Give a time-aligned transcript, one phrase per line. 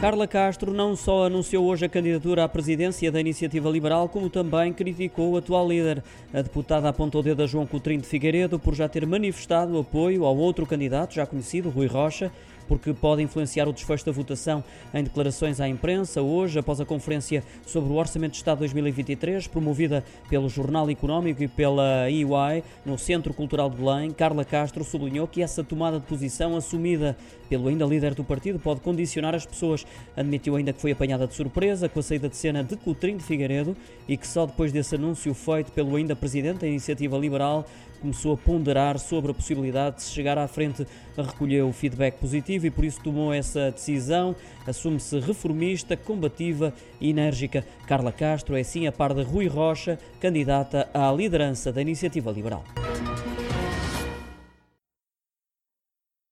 [0.00, 4.72] Carla Castro não só anunciou hoje a candidatura à presidência da Iniciativa Liberal, como também
[4.72, 6.02] criticou o atual líder.
[6.32, 10.24] A deputada apontou o dedo a João Coutrinho de Figueiredo por já ter manifestado apoio
[10.24, 12.32] ao outro candidato já conhecido, Rui Rocha,
[12.70, 14.62] porque pode influenciar o desfecho da votação
[14.94, 20.04] em declarações à imprensa hoje, após a conferência sobre o Orçamento de Estado 2023, promovida
[20.28, 25.42] pelo Jornal Económico e pela EY no Centro Cultural de Belém, Carla Castro sublinhou que
[25.42, 27.16] essa tomada de posição assumida
[27.48, 29.84] pelo ainda líder do partido pode condicionar as pessoas.
[30.16, 33.24] Admitiu ainda que foi apanhada de surpresa com a saída de cena de Coutrinho de
[33.24, 33.76] Figueiredo
[34.08, 37.66] e que só depois desse anúncio feito pelo ainda presidente da Iniciativa Liberal
[38.00, 40.86] começou a ponderar sobre a possibilidade de se chegar à frente.
[41.16, 44.34] Recolheu o feedback positivo e por isso tomou essa decisão.
[44.66, 47.64] Assume-se reformista, combativa e enérgica.
[47.86, 52.64] Carla Castro é sim a par de Rui Rocha, candidata à liderança da Iniciativa Liberal.